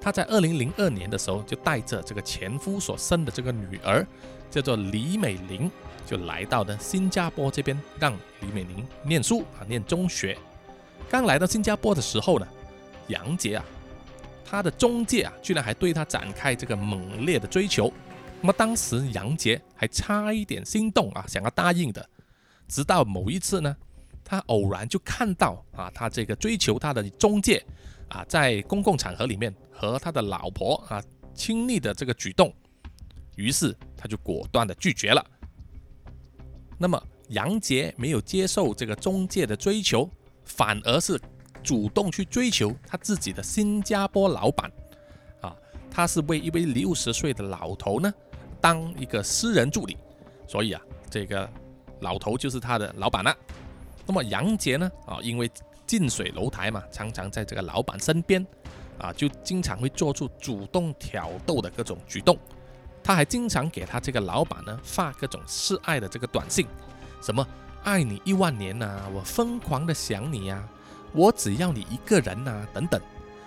[0.01, 4.07] 她在二零零二年的时候，就带着这个前夫所生的这个女儿，
[4.49, 5.71] 叫做李美玲，
[6.07, 10.39] 就来到了新加坡这边，让李美玲念书啊，念中学。
[11.11, 12.47] 刚来到新加坡的时候呢，
[13.09, 13.65] 杨杰啊，
[14.45, 17.93] 他的中介啊，居然还对他展开这个猛烈的追求。
[18.41, 22.09] 那么当时杨杰还差一点心动啊，想要答应的。
[22.69, 23.77] 直到某一次呢，
[24.25, 27.63] 他偶然就看到啊，他这个追求他的中介
[28.09, 29.55] 啊，在公共场合里面。
[29.79, 31.03] 和他的老婆啊
[31.35, 32.51] 亲昵的这个举动，
[33.35, 35.23] 于是他就果断的拒绝了。
[36.79, 40.09] 那么杨杰没有接受这个中介的追求，
[40.45, 41.21] 反而是
[41.63, 44.71] 主动去追求他自己的新加坡老板
[45.41, 45.55] 啊，
[45.91, 48.13] 他是为一位六十岁的老头呢
[48.61, 49.97] 当一个私人助理，
[50.47, 51.49] 所以啊这个
[52.01, 53.37] 老头就是他的老板了。
[54.07, 55.51] 那么杨杰呢啊因为
[55.87, 58.47] 近水楼台嘛，常常在这个老板身边。
[58.99, 62.35] 啊，就经常会做出主动挑逗的各种举动，
[63.07, 66.67] 他还经常给他这个老板呢发各种示爱的这个短信，
[67.23, 67.47] 什么
[67.85, 70.61] 爱你一万年呐，我疯狂的想你呀，
[71.13, 73.01] 我只要你一个人呐，等等，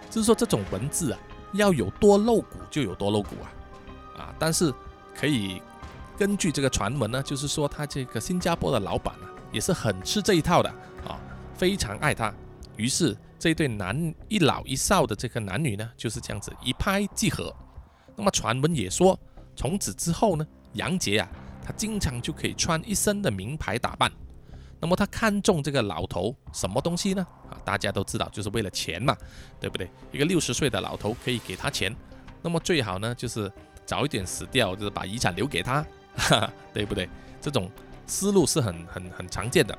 [0.10, 1.20] 就是说这种文字啊，
[1.52, 3.52] 要有多露骨就有多露骨啊，
[4.22, 4.74] 啊，但是
[5.14, 5.62] 可以
[6.18, 10.70] 根据这个传闻呢，就是说他这个新加坡的老板啊，也是很吃这一套的
[11.06, 11.20] 啊，
[11.54, 12.34] 非常爱他，
[12.78, 13.18] 于是。
[13.42, 17.56] 这对男一老一少的这个男女呢，就是这样子一拍即合。
[18.18, 19.18] 那么传闻也说，
[19.60, 21.28] 从此之后呢，杨杰啊，
[21.62, 24.10] 他经常就可以穿一身的名牌打扮。
[24.80, 27.28] 那么他看中这个老头什么东西呢？
[27.50, 29.14] 啊，大家都知道，就是为了钱嘛，
[29.60, 29.92] 对不对？
[30.14, 31.94] 一个六十岁的老头可以给他钱，
[32.42, 33.52] 那么最好呢，就是
[33.86, 37.10] 早一点死掉，就是把遗产留给他，哈， 对不对？
[37.42, 37.70] 这种
[38.08, 39.78] 思路是很很很常见的。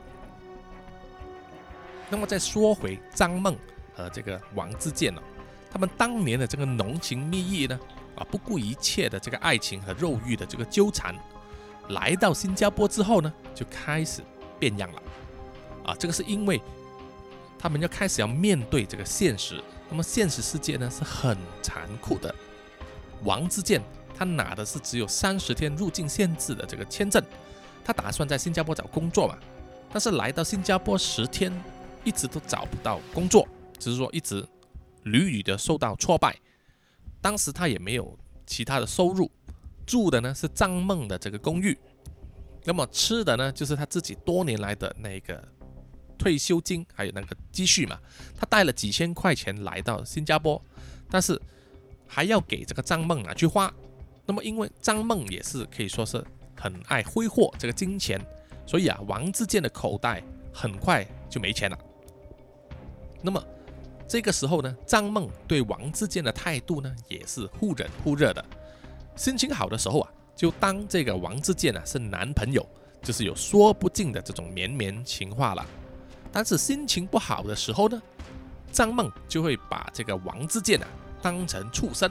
[2.10, 3.56] 那么再说回张梦
[3.94, 5.22] 和这个王自健呢，
[5.70, 7.80] 他们当年的这个浓情蜜意呢，
[8.16, 11.14] 啊不顾一切的这个爱情和肉欲的这个纠缠，
[11.88, 14.22] 来到新加坡之后呢，就开始
[14.58, 15.02] 变样了，
[15.84, 16.60] 啊这个是因为
[17.58, 22.34] 他们要开始要面对这个现实，那么现实世界呢是很残酷的。
[23.24, 23.82] 王自健
[24.16, 27.22] 他拿的是只有三十天入境限制的这个签证，
[27.84, 29.36] 他打算在新加坡找工作嘛，
[29.92, 31.52] 但是来到新加坡十天。
[32.02, 33.46] 一直都找不到工作，
[33.78, 34.42] 只是说一直
[35.02, 36.34] 屡屡的受到挫败。
[37.20, 39.30] 当时他也没有其他的收入，
[39.86, 41.76] 住的呢是张梦的这个公寓，
[42.64, 45.42] 那么吃的呢就是他自己多年来的那个
[46.18, 47.98] 退休金，还有那个积蓄嘛。
[48.36, 50.62] 他带了几千块钱来到新加坡，
[51.10, 51.40] 但是
[52.06, 53.72] 还要给这个张梦拿去花。
[54.26, 56.24] 那么因为张梦也是可以说是
[56.56, 58.20] 很爱挥霍这个金钱，
[58.66, 61.78] 所以啊，王自健的口袋很快就没钱了。
[63.22, 63.44] 那么
[64.10, 68.44] 这个时候呢，张梦对王自健的态度呢，也是忽冷忽热的。
[69.14, 72.68] 心情好的时候啊，就当这个王自健啊是男朋友，
[73.00, 75.64] 就是有说不尽的这种绵绵情话了。
[76.32, 78.02] 但是心情不好的时候呢，
[78.72, 80.88] 张梦就会把这个王自健啊
[81.22, 82.10] 当成畜生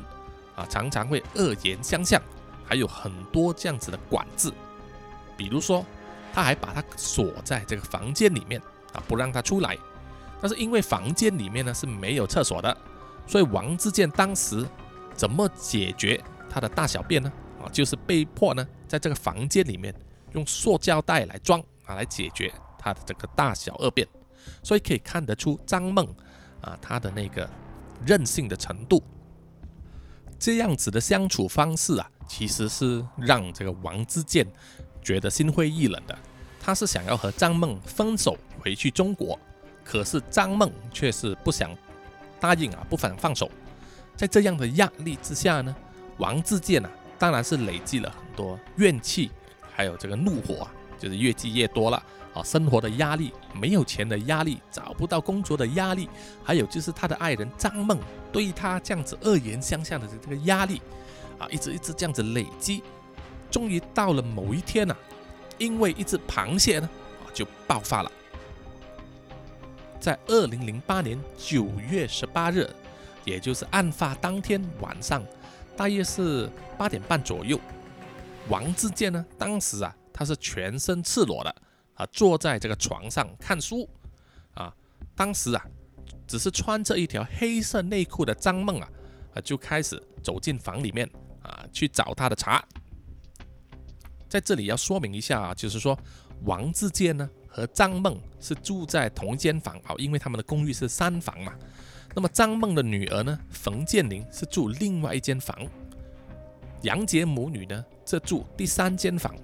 [0.56, 2.22] 啊，常常会恶言相向，
[2.64, 4.50] 还有很多这样子的管制。
[5.36, 5.86] 比如说，
[6.34, 8.62] 他还把他锁在这个房间里面
[8.94, 9.78] 啊，不让他出来。
[10.42, 12.76] 但是因为房间里面呢是没有厕所的，
[13.28, 14.66] 所以王自健当时
[15.14, 17.32] 怎么解决他的大小便呢？
[17.62, 19.94] 啊，就是被迫呢在这个房间里面
[20.34, 24.08] 用塑胶袋来装啊，来解决他的这个大小二便。
[24.64, 26.08] 所以可以看得出张梦
[26.62, 27.48] 啊他的那个
[28.06, 29.04] 任性的程度，
[30.40, 34.48] 这样子的相处方式啊，其实是让这个王自健
[35.02, 36.18] 觉得心灰意冷的。
[36.62, 39.38] 他是想要和张梦分手回去中国，
[39.90, 41.76] 可是张梦却是不想
[42.40, 43.50] 答应啊，不肯放手。
[44.16, 45.76] 在这样的压力之下呢，
[46.20, 49.32] 王自健啊，当然是累积了很多怨气，
[49.74, 51.98] 还有这个怒火啊，就是越积越多了
[52.36, 52.44] 啊。
[52.44, 56.08] 生活的压力，没有钱的压力，找不到工作的压力，
[56.44, 57.98] 还有就是他的爱人张梦
[58.32, 60.80] 对他这样子恶言相向的这个压力
[61.40, 62.84] 啊，一直一直这样子累积，
[63.50, 64.96] 终于到了某一天呐，
[65.58, 66.88] 因为一只螃蟹呢
[67.24, 68.12] 啊就爆发了，
[70.00, 72.70] 在二零零八年九月十八日。
[73.26, 75.24] 也就是案发当天晚上，
[75.78, 77.60] 大约是八点半左右，
[78.48, 81.56] 王自健呢，当时啊，他是全身赤裸的
[81.94, 83.88] 啊，坐在这个床上看书
[84.56, 84.74] 啊。
[85.16, 85.64] 当时啊，
[86.26, 88.90] 只是穿着一条黑色内裤的张梦啊，
[89.36, 91.08] 啊就开始走进房里面
[91.44, 92.66] 啊，去找他的茶。
[94.28, 95.96] 在这里要说明一下啊，就是说
[96.46, 101.54] 王自健呢和张梦是住在同一间房啊，因为他们的公寓是三房嘛。
[102.16, 103.38] 那么张梦的女儿呢？
[103.52, 105.56] 冯建玲是住另外一间房，
[106.82, 109.36] 杨杰母女呢则住第三间房。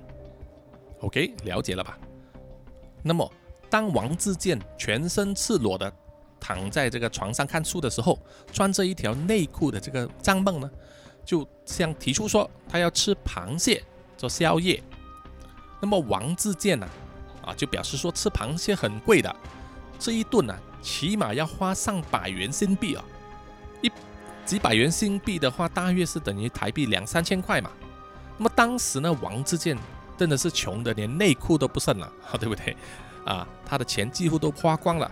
[1.02, 1.98] OK，了解了吧？
[3.04, 3.30] 那么
[3.70, 5.92] 当王自健全身赤裸的
[6.40, 8.18] 躺在这个床上看书的时候，
[8.52, 10.72] 穿着一条内裤的这个张梦呢，
[11.26, 13.84] 就向提出说他要吃螃蟹
[14.18, 14.82] 做宵夜。
[15.82, 16.90] 那么王自健呢，
[17.46, 19.36] 啊就表示说吃螃蟹很贵的，
[20.00, 20.58] 这一顿呢。
[20.82, 23.04] 起码要花上百元新币啊，
[23.82, 23.92] 一
[24.46, 27.72] 几百元新币的话，大约是等于台币两三千块嘛。
[28.38, 29.76] 那么当时呢，王自健
[30.16, 32.78] 真的是穷的连内裤都不剩了， 对不对？
[33.26, 35.10] 啊，他的钱几乎都花光了。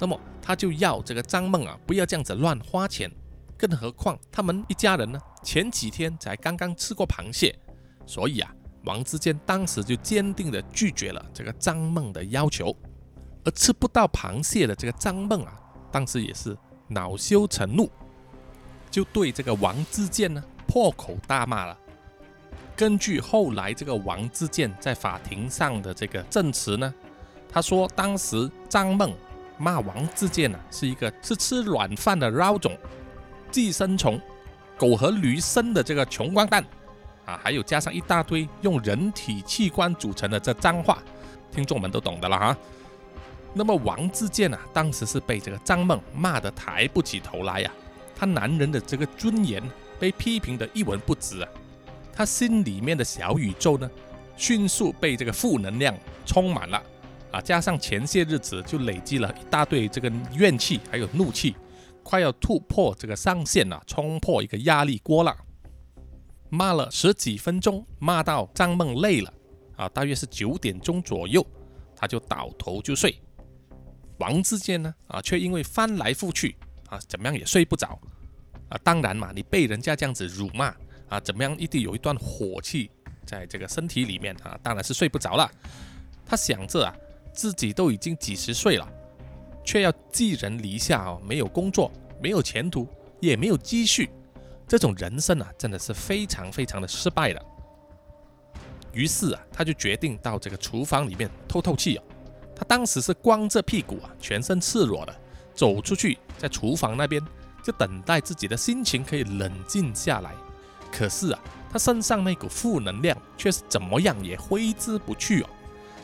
[0.00, 3.08] 那么他就要这个张梦啊，不要这样子乱花钱。
[3.56, 7.56] 更何况他们一家人呢，前几天才刚刚吃过螃蟹，
[8.06, 8.52] 所以啊，
[8.84, 12.76] 王自健当时就坚定的拒绝了这个张梦的要求。
[13.44, 15.52] 而吃不到螃蟹的这个张梦啊，
[15.90, 17.90] 当时也是恼羞成怒，
[18.88, 21.76] 就对这个王自健呢破口大骂了。
[22.76, 26.94] 根据后来这个王自健在法庭上的这个证词呢，
[27.48, 29.12] 他说当时张梦
[29.58, 32.78] 骂王自健呢是一个是吃软饭的孬种、
[33.50, 34.20] 寄生虫、
[34.78, 36.64] 狗和驴生的这个穷光蛋
[37.32, 41.02] 啊，还有加上一大堆用人体器官组成的这脏话，
[41.50, 42.56] 听众们都懂的了哈。
[43.54, 47.72] 那么王自健啊，当时是被这个张梦骂得抬不起头来呀，
[48.14, 49.62] 他男人的这个尊严
[49.98, 51.48] 被批评得一文不值啊，
[52.14, 53.90] 他心里面的小宇宙呢，
[54.36, 55.94] 迅速被这个负能量
[56.26, 56.82] 充满了
[57.30, 61.54] 啊，加上前些日子就累积了一大堆这个怨气还有怒气，
[62.02, 65.34] 快要突破这个上限了，冲破一个压力锅了，
[66.54, 69.32] 骂了十几分钟，骂到张梦累了
[69.74, 71.42] 啊，大约是九点钟左右，
[71.96, 73.18] 他就倒头就睡。
[74.18, 76.54] 王自健呢啊，却因为翻来覆去
[76.90, 77.98] 啊，怎么样也睡不着
[78.68, 78.78] 啊。
[78.84, 80.66] 当然嘛，你被人家这样子辱骂
[81.08, 82.90] 啊，怎么样一定有一段火气
[83.24, 85.50] 在这个身体里面啊，当然是睡不着了。
[86.26, 86.94] 他想着啊，
[87.32, 88.86] 自己都已经几十岁了，
[89.64, 91.90] 却要寄人篱下哦，没有工作，
[92.22, 92.86] 没有前途，
[93.20, 94.10] 也没有积蓄，
[94.72, 97.44] 这种人生啊，真的是非常非常的失败的。
[98.94, 102.02] 于是啊，他就决定到这个厨房里面透透气哦。
[102.56, 105.14] 他当时是光着屁股啊，全身赤裸的
[105.52, 107.22] 走出去，在厨房那边
[107.62, 110.32] 就等待自己的心情可以冷静下来。
[110.90, 115.50] 可是啊，他身上那股负能量却是怎么样也挥之不去哦，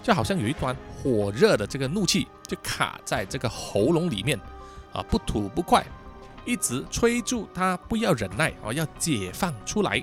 [0.03, 4.39] 就好像有一团火热的这个怒气就卡在这个喉咙里面
[4.93, 5.83] 啊，不吐不快，
[6.49, 10.03] 一直催促他不要忍耐哦，要解放出来。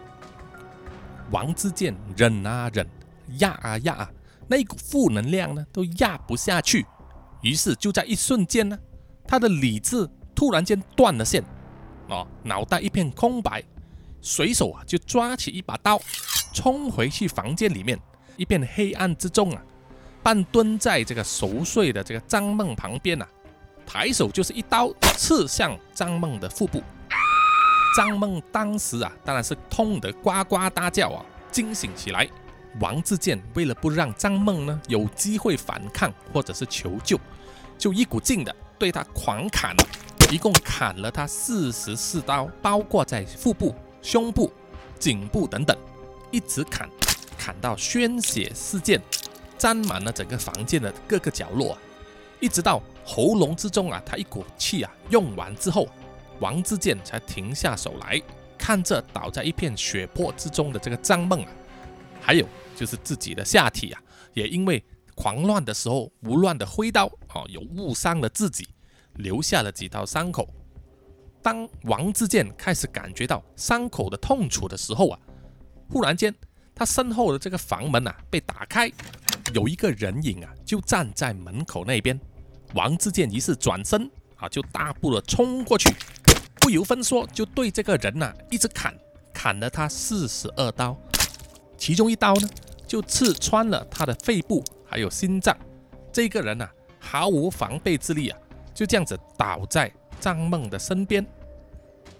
[1.31, 2.87] 王自健忍啊忍，
[3.39, 4.11] 压啊压啊。
[4.47, 6.85] 那一股负能量呢，都压不下去，
[7.41, 8.77] 于是就在一瞬间呢，
[9.27, 11.43] 他的理智突然间断了线，
[12.09, 13.63] 哦，脑袋一片空白，
[14.21, 15.99] 随手啊就抓起一把刀，
[16.53, 17.99] 冲回去房间里面，
[18.37, 19.63] 一片黑暗之中啊，
[20.21, 23.27] 半蹲在这个熟睡的这个张梦旁边啊，
[23.85, 26.81] 抬手就是一刀刺向张梦的腹部，
[27.95, 32.27] 张梦当时啊，当然是痛得呱呱大叫啊，惊醒起来。
[32.81, 37.17] 王自健为了不让张梦呢有机会反抗或者是求救，
[37.77, 39.73] 就一股劲的对他狂砍，
[40.29, 44.51] 一共砍了他四十四刀，包括在腹部、胸部、
[44.99, 45.77] 颈部等等，
[46.31, 46.89] 一直砍，
[47.37, 49.01] 砍到鲜血四溅，
[49.57, 51.77] 沾满了整个房间的各个角落，
[52.41, 55.87] 一直到喉咙之中啊，他一股气啊用完之后，
[56.39, 58.21] 王自健才停下手来，
[58.57, 61.51] 看着倒在一片血泊之中的这个张梦啊，
[62.19, 62.45] 还有。
[62.77, 64.01] 就是自己的下体啊，
[64.33, 64.83] 也因为
[65.15, 68.67] 狂乱的时候胡乱的挥刀，哦，有误伤了自己，
[69.13, 70.45] 留下了几道伤口。
[71.41, 75.17] 当王志健开始感觉到伤口的痛楚的时候啊，
[75.89, 76.35] 忽然间
[76.75, 78.91] 他身后的这个房门啊被打开，
[79.53, 82.19] 有一个人影啊就站在门口那边。
[82.73, 85.93] 王志健于是转身啊，就大步的冲过去，
[86.59, 88.93] 不由分说就对这个人呐一直砍，
[89.33, 90.97] 砍了他四十二刀，
[91.77, 92.49] 其中一刀呢
[92.85, 95.55] 就刺穿了他的肺部还有心脏。
[96.11, 96.67] 这个人呐
[96.99, 98.37] 毫无防备之力啊，
[98.73, 101.25] 就这样子倒在张梦的身边。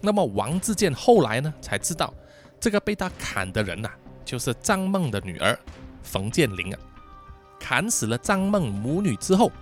[0.00, 2.14] 那么王志健后来呢才知道，
[2.58, 3.90] 这个被他砍的人呐
[4.24, 5.58] 就是张梦的女儿
[6.02, 6.80] 冯建玲啊。
[7.60, 9.52] 砍死了张梦母女之后。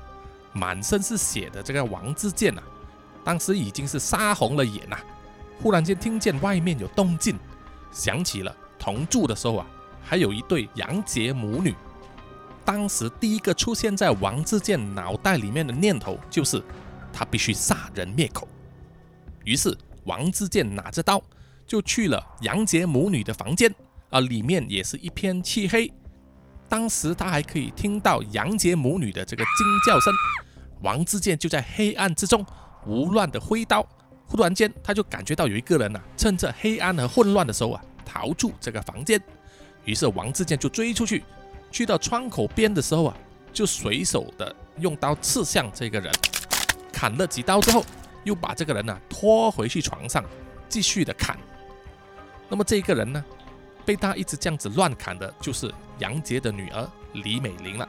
[0.54, 2.62] 满身是血的这个王志健呐，
[3.22, 4.96] 当时已经是杀红了眼呐。
[5.60, 7.38] 忽然间听见外面有动静，
[7.92, 9.66] 想起了同住的时候啊，
[10.02, 11.74] 还有一对杨杰母女。
[12.64, 16.62] 当时第一个出现在王志健脑袋里面的念头就是，
[17.12, 18.48] 他必须杀人灭口。
[19.44, 21.22] 于是王志健拿着刀
[21.66, 23.72] 就去了杨杰母女的房间，
[24.10, 25.92] 啊，里面也是一片漆黑。
[26.74, 30.12] 当时他还可以听到杨杰母女的这个惊叫声。
[30.82, 32.44] 王自健就在黑暗之中
[32.80, 33.86] 胡乱的挥刀，
[34.26, 39.22] 忽然间他就感觉到有一个人呐，趁着黑暗和混乱的时候啊，逃出这个房间。
[39.84, 41.22] 于是王自健就追出去，
[41.70, 43.16] 去到窗口边的时候啊，
[43.52, 46.12] 就随手的用刀刺向这个人，
[46.92, 47.84] 砍了几刀之后，
[48.24, 50.24] 又把这个人呐拖回去床上，
[50.68, 51.38] 继续的砍。
[52.48, 53.24] 那么这个人呢，
[53.84, 57.88] 被他一直这样子乱砍的，就是杨杰的女儿李美玲了。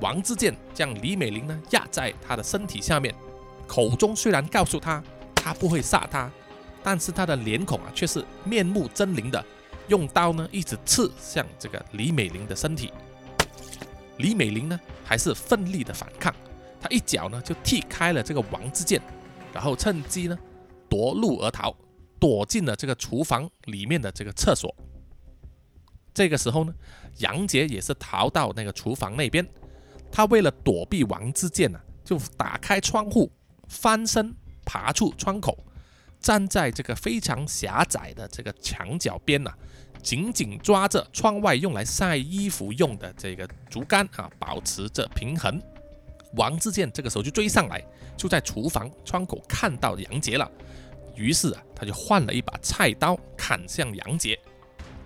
[0.00, 3.14] 王志健将李美玲呢压在他的身体下面，
[3.66, 5.02] 口中虽然告诉他
[5.34, 6.30] 他不会杀他，
[6.82, 9.42] 但是他的脸孔啊却是面目狰狞的，
[9.88, 12.92] 用刀呢一直刺向这个李美玲的身体。
[14.18, 16.34] 李美玲呢还是奋力的反抗，
[16.80, 19.00] 她一脚呢就踢开了这个王志健，
[19.52, 20.38] 然后趁机呢
[20.88, 21.74] 夺路而逃，
[22.18, 24.74] 躲进了这个厨房里面的这个厕所。
[26.16, 26.74] 这个时候呢，
[27.18, 29.46] 杨杰也是逃到那个厨房那边。
[30.10, 33.30] 他为了躲避王之健呐，就打开窗户，
[33.68, 35.58] 翻身爬出窗口，
[36.18, 39.52] 站在这个非常狭窄的这个墙角边呐，
[40.02, 45.60] 紧紧抓着窗外用来晒衣服用的这个竹竿啊，保持着平衡。
[46.32, 47.84] 王之健这个时候就追上来，
[48.16, 50.50] 就在厨房窗口看到杨杰了，
[51.14, 54.38] 于是啊，他就换了一把菜刀砍向杨杰。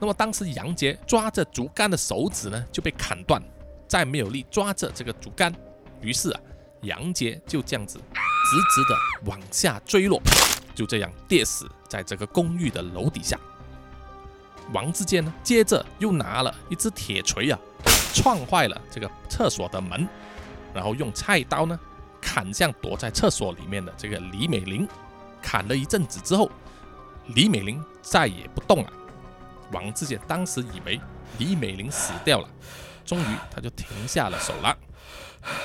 [0.00, 3.40] 那么当时杨杰抓着竹竿的手指呢，就被砍断。
[3.86, 5.52] 再没有力抓着这个竹竿，
[6.00, 6.40] 于是啊，
[6.82, 8.96] 杨杰就这样子直直的
[9.28, 10.22] 往下坠落，
[10.76, 13.36] 就这样跌死在这个公寓的楼底下。
[14.72, 17.58] 王志坚呢，接着又拿了一只铁锤啊，
[18.14, 20.08] 撞坏了这个厕所的门，
[20.72, 21.76] 然后用菜刀呢
[22.20, 24.88] 砍向躲在厕所里面的这个李美玲。
[25.42, 26.48] 砍了一阵子之后，
[27.34, 28.92] 李美玲再也不动了。
[29.72, 31.00] 王志坚当时以为
[31.38, 32.48] 李美玲死掉了。
[33.04, 34.76] 终于，他就停下了手了。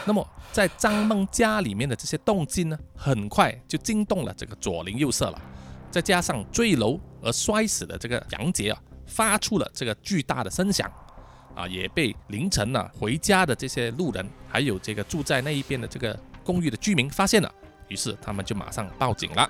[0.05, 5.41] 那么，在张梦家里面的这些动静呢，很快就惊动了这个左邻右舍了。
[5.91, 10.91] 再加上坠楼而摔死的这个杨杰啊，发出了这个巨大的声响，
[11.55, 17.51] 啊，也被凌晨呢回家的这些路人，还有这个住在那一边的这个公寓的居民发现了。
[17.87, 19.47] 于是他们就马上报警了。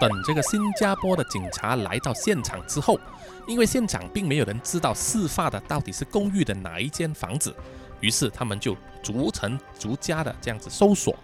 [0.00, 2.98] 等这个新加坡的警察来到现场之后。
[3.46, 7.54] 因为现场并没有人知道事发的到底是公寓的哪一间房子，
[8.00, 11.14] 于是他们就逐层逐家的这样子搜索，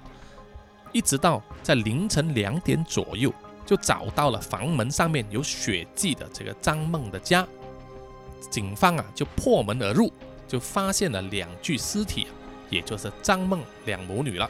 [0.92, 3.32] 一直到在凌晨两点左右，
[3.64, 7.48] 就找到了房门上面有血迹的这个张梦的家。
[8.50, 10.12] 警方啊就破门而入，
[10.46, 12.26] 就发现了两具尸体，
[12.68, 14.46] 也就是张梦两母女了。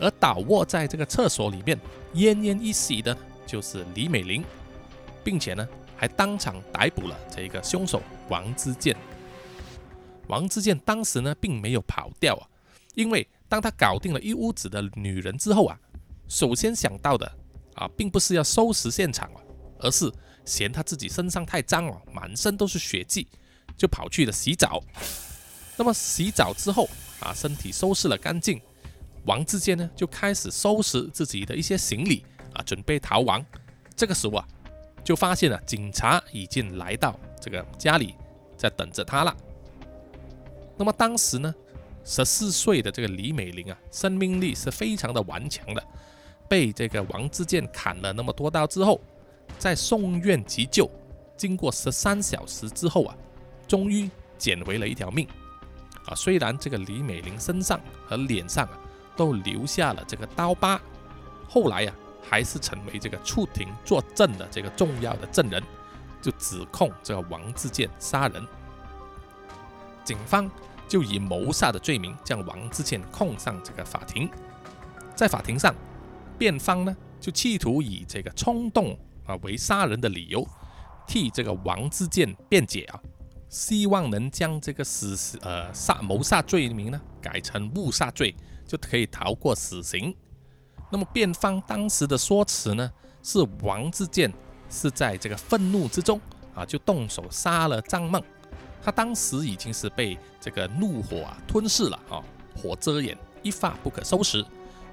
[0.00, 1.78] 而倒卧在这个厕所里面
[2.14, 3.16] 奄奄一息的，
[3.46, 4.44] 就是李美玲，
[5.24, 5.66] 并且呢。
[5.98, 8.94] 还当场逮捕了这个凶手王之健。
[10.26, 12.44] 王之健当时呢并没有跑掉啊，
[12.94, 15.80] 因为当他搞定了一屋子的女人之后啊，
[16.28, 17.26] 首先想到的
[17.76, 19.40] 啊并不是要收拾现场啊，
[19.78, 20.12] 而是
[20.44, 23.26] 嫌他自己身上太脏了，满身都是血迹，
[23.74, 24.82] 就跑去了洗澡。
[25.78, 26.86] 那么洗澡之后
[27.20, 28.60] 啊，身体收拾了干净，
[29.24, 32.22] 王志健呢就开始收拾自己的一些行李
[32.56, 33.44] 啊，准备逃亡。
[33.94, 34.48] 这个时候啊。
[35.06, 38.16] 就发现了警察已经来到这个家里，
[38.56, 39.32] 在等着他了。
[40.76, 41.54] 那么当时呢，
[42.04, 45.84] 十四岁的这个李美玲啊，生命力是非常的顽强的，
[46.48, 49.00] 被这个王志健砍了那么多刀之后，
[49.60, 50.90] 在送院急救，
[51.36, 53.16] 经过十三小时之后啊，
[53.68, 55.24] 终于捡回了一条命。
[56.06, 58.76] 啊，虽然这个李美玲身上和脸上啊
[59.16, 60.80] 都留下了这个刀疤，
[61.48, 61.94] 后来呀
[62.28, 65.62] 还是成为这个出庭作证的这个重要的证人，
[66.20, 68.46] 就指控这个王自健杀人。
[70.04, 70.50] 警方
[70.88, 74.28] 就以谋杀的罪名将王自健控上这个法庭。
[75.14, 75.74] 在法庭上，
[76.38, 80.46] 辩方呢就企图以这个冲动啊为杀人的理由，
[81.06, 83.00] 替这个王自健辩解啊。
[83.48, 88.34] 希望能将这个死呃杀谋杀罪名呢改成误杀罪，
[88.66, 90.14] 就可以逃过死刑。
[90.90, 92.90] 那么辩方当时的说辞呢
[93.22, 94.32] 是王志健
[94.70, 96.20] 是在这个愤怒之中
[96.54, 98.22] 啊就动手杀了张梦，
[98.82, 102.22] 他当时已经是被这个怒火啊吞噬了啊，
[102.56, 104.44] 火遮眼，一发不可收拾，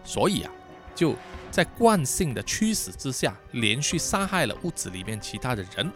[0.03, 0.51] 所以啊
[0.95, 1.15] 就
[1.51, 5.91] 在惯性的驱使之下，连续杀害了屋子里面其他的人。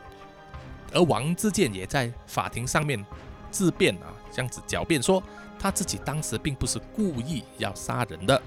[0.94, 3.04] 而王志健也在法庭上面
[3.52, 5.22] 自辩啊，这样子狡辩说
[5.60, 8.42] 他自己当时并不是故意要杀人的。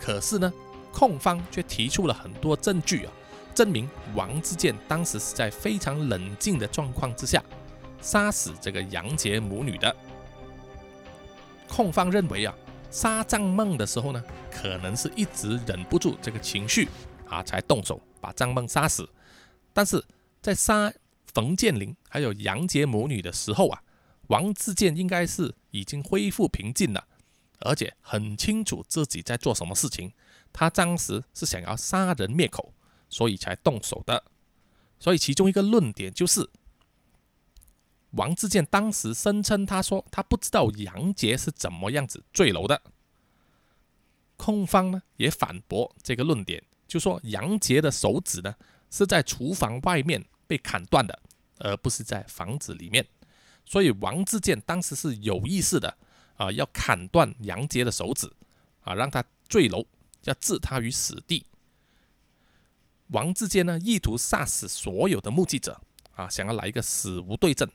[0.00, 0.52] 可是呢，
[0.90, 3.12] 控方却提出了很多证据啊，
[3.54, 7.42] 证明王志健当时是在非常冷静的状况之下
[8.00, 9.94] 杀死这个杨杰母女的。
[11.68, 12.54] 控方认为啊，
[12.90, 16.88] 杀张梦的时候呢，可能是一直忍不住这个情绪
[17.28, 19.08] 啊，才动手把张梦杀死。
[19.72, 20.02] 但是
[20.42, 20.92] 在杀
[21.32, 23.80] 冯建林还有杨杰母女的时候啊，
[24.28, 27.06] 王志健应该是已经恢复平静了，
[27.60, 30.12] 而且很清楚自己在做什么事情。
[30.52, 32.72] 他当时是想要杀人灭口，
[33.08, 34.24] 所以才动手的。
[34.98, 36.48] 所以其中一个论点就是，
[38.10, 42.82] 王志健当时声称他说他不知道杨杰是怎么样子坠楼的。
[44.36, 48.54] 控方呢也反驳这个论点，就说杨杰的手指呢
[48.90, 50.24] 是在厨房外面。
[50.50, 51.16] 被砍断的，
[51.58, 53.06] 而不是在房子里面，
[53.64, 55.96] 所以王志健当时是有意识的
[56.40, 58.32] 啊，要砍断杨杰的手指
[58.80, 59.84] 啊，让他坠楼，
[60.22, 61.44] 要置他于死地。
[63.08, 65.78] 王志健呢，意图杀死所有的目击者
[66.14, 67.70] 啊，想要来一个死无对证，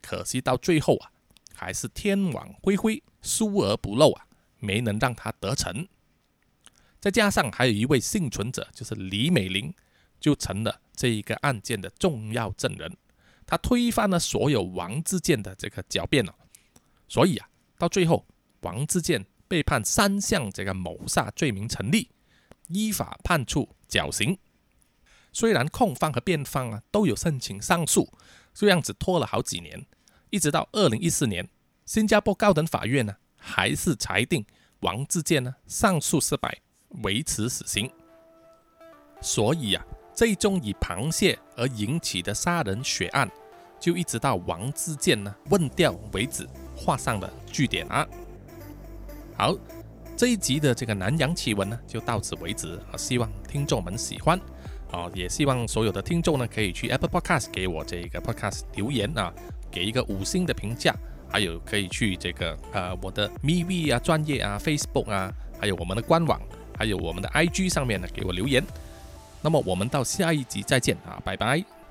[0.00, 1.12] 可惜到最后啊，
[1.54, 4.26] 还是天网恢恢，疏而不漏啊，
[4.58, 5.86] 没能让他得逞。
[7.00, 9.72] 再加上还有一位幸存者，就是李美玲。
[10.22, 12.96] 就成了这一个案件的重要证人，
[13.44, 16.32] 他推翻了所有王志健的这个狡辩了，
[17.08, 17.48] 所以啊，
[17.82, 18.24] 到最后
[18.60, 22.08] 王志健被判三项这个谋杀罪名成立，
[22.68, 24.38] 依法判处绞刑。
[25.32, 28.08] 虽然控方和辩方啊都有申请上诉，
[28.54, 29.84] 这样子拖了好几年，
[30.30, 31.48] 一直到二零一四年，
[31.84, 34.46] 新加坡高等法院呢还是裁定
[34.82, 36.56] 王志健呢上诉失败，
[37.02, 37.90] 维持死刑。
[39.20, 39.84] 所以啊。
[40.14, 43.28] 最终以螃蟹而引起的杀人血案，
[43.80, 46.46] 就一直到王志健呢问掉为止，
[46.82, 48.06] 画上了句点啊。
[49.36, 49.56] 好，
[50.16, 52.96] 这一集的这个南洋奇闻呢，就到此为止啊。
[52.96, 54.38] 希望听众们喜欢
[54.90, 59.32] 啊，也希望所有的听众呢，可以去 Apple Podcast 给我这个 Podcast 留言啊，
[59.70, 60.94] 给一个五星的评价，
[61.28, 66.40] 还有可以去这个呃我的 MV 啊专业啊 Facebook 啊，还有我们的官网，
[66.76, 68.62] 还有我们的 IG 上面呢给我留言。
[69.40, 71.81] 那么我们到下一集再见啊，拜拜。